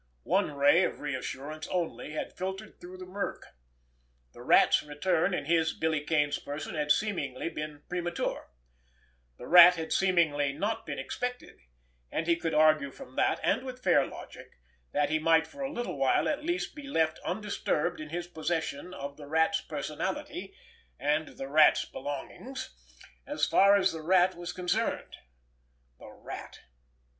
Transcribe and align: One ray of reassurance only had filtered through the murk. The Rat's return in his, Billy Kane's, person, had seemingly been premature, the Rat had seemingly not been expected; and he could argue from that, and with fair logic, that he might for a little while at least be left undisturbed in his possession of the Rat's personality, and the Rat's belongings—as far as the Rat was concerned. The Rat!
One 0.23 0.55
ray 0.55 0.83
of 0.83 0.99
reassurance 0.99 1.67
only 1.67 2.13
had 2.13 2.33
filtered 2.35 2.81
through 2.81 2.97
the 2.97 3.05
murk. 3.05 3.45
The 4.33 4.41
Rat's 4.41 4.81
return 4.81 5.31
in 5.35 5.45
his, 5.45 5.73
Billy 5.73 6.01
Kane's, 6.01 6.39
person, 6.39 6.73
had 6.73 6.91
seemingly 6.91 7.49
been 7.49 7.83
premature, 7.87 8.49
the 9.37 9.45
Rat 9.45 9.75
had 9.75 9.93
seemingly 9.93 10.53
not 10.53 10.87
been 10.87 10.97
expected; 10.97 11.59
and 12.11 12.25
he 12.25 12.35
could 12.35 12.55
argue 12.55 12.89
from 12.89 13.15
that, 13.17 13.39
and 13.43 13.63
with 13.63 13.83
fair 13.83 14.03
logic, 14.07 14.49
that 14.91 15.11
he 15.11 15.19
might 15.19 15.45
for 15.45 15.61
a 15.61 15.71
little 15.71 15.99
while 15.99 16.27
at 16.27 16.43
least 16.43 16.73
be 16.73 16.87
left 16.87 17.19
undisturbed 17.19 17.99
in 18.01 18.09
his 18.09 18.25
possession 18.25 18.95
of 18.95 19.17
the 19.17 19.27
Rat's 19.27 19.61
personality, 19.61 20.55
and 20.97 21.37
the 21.37 21.47
Rat's 21.47 21.85
belongings—as 21.85 23.45
far 23.45 23.75
as 23.75 23.91
the 23.91 24.01
Rat 24.01 24.33
was 24.33 24.51
concerned. 24.51 25.15
The 25.99 26.09
Rat! 26.09 26.61